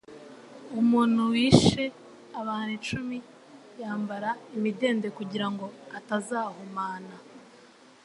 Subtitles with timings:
[0.81, 1.83] Umuntu wishe
[2.39, 3.17] abantu icumi
[3.81, 5.65] yambara imidende kugirango
[5.97, 7.15] atazahumana